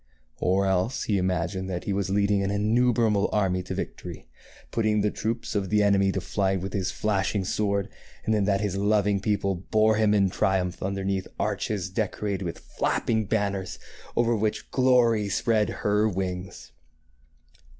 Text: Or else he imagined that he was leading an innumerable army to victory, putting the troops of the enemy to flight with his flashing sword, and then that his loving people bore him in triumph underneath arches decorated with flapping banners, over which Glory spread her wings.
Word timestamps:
Or 0.39 0.65
else 0.65 1.03
he 1.03 1.19
imagined 1.19 1.69
that 1.69 1.83
he 1.83 1.93
was 1.93 2.09
leading 2.09 2.41
an 2.41 2.49
innumerable 2.49 3.29
army 3.31 3.61
to 3.61 3.75
victory, 3.75 4.27
putting 4.71 5.01
the 5.01 5.11
troops 5.11 5.53
of 5.53 5.69
the 5.69 5.83
enemy 5.83 6.11
to 6.13 6.19
flight 6.19 6.59
with 6.61 6.73
his 6.73 6.89
flashing 6.89 7.45
sword, 7.45 7.87
and 8.25 8.33
then 8.33 8.45
that 8.45 8.61
his 8.61 8.75
loving 8.75 9.19
people 9.19 9.53
bore 9.53 9.97
him 9.97 10.15
in 10.15 10.31
triumph 10.31 10.81
underneath 10.81 11.27
arches 11.39 11.87
decorated 11.91 12.43
with 12.45 12.57
flapping 12.57 13.25
banners, 13.25 13.77
over 14.15 14.35
which 14.35 14.71
Glory 14.71 15.29
spread 15.29 15.69
her 15.69 16.09
wings. 16.09 16.71